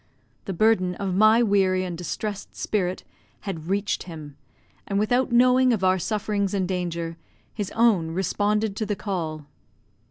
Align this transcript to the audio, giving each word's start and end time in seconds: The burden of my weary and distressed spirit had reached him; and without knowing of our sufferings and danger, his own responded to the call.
The 0.45 0.53
burden 0.53 0.95
of 0.95 1.13
my 1.13 1.43
weary 1.43 1.85
and 1.85 1.95
distressed 1.95 2.55
spirit 2.55 3.03
had 3.41 3.67
reached 3.67 4.01
him; 4.01 4.35
and 4.87 4.97
without 4.97 5.31
knowing 5.31 5.71
of 5.73 5.83
our 5.83 5.99
sufferings 5.99 6.55
and 6.55 6.67
danger, 6.67 7.17
his 7.53 7.69
own 7.75 8.09
responded 8.09 8.75
to 8.77 8.85
the 8.87 8.95
call. 8.95 9.45